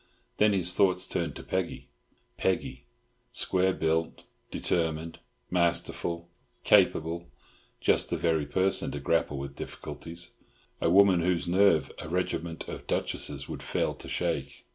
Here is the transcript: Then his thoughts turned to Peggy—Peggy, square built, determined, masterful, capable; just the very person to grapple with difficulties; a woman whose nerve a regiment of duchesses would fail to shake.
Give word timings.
Then 0.37 0.51
his 0.51 0.73
thoughts 0.73 1.05
turned 1.05 1.35
to 1.35 1.43
Peggy—Peggy, 1.43 2.85
square 3.31 3.71
built, 3.71 4.23
determined, 4.49 5.19
masterful, 5.51 6.27
capable; 6.63 7.27
just 7.79 8.09
the 8.09 8.17
very 8.17 8.47
person 8.47 8.89
to 8.93 8.99
grapple 8.99 9.37
with 9.37 9.55
difficulties; 9.55 10.31
a 10.81 10.89
woman 10.89 11.19
whose 11.19 11.47
nerve 11.47 11.91
a 11.99 12.09
regiment 12.09 12.67
of 12.67 12.87
duchesses 12.87 13.47
would 13.47 13.61
fail 13.61 13.93
to 13.93 14.09
shake. 14.09 14.65